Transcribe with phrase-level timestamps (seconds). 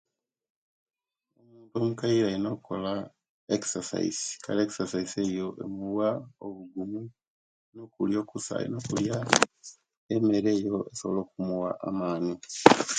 [1.77, 2.93] Omukaire olina o'kola
[3.55, 6.09] exercise, kale exercise eyo emuwa
[6.45, 7.01] obugumu
[7.75, 9.17] nokulia okusa nokulia
[10.15, 12.33] emere eyo esowola okumuwa amaani.